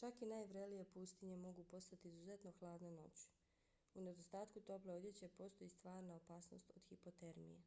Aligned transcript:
čak 0.00 0.18
i 0.22 0.26
najvrelije 0.26 0.84
pustinje 0.96 1.38
mogu 1.44 1.64
postati 1.70 2.08
izuzetno 2.08 2.52
hladne 2.58 2.90
noću. 2.98 3.24
u 3.94 4.04
nedostatku 4.10 4.64
tople 4.72 4.94
odjeće 4.98 5.32
postoji 5.40 5.74
stvarna 5.78 6.14
opasnost 6.20 6.70
od 6.76 6.86
hipotermije 6.92 7.60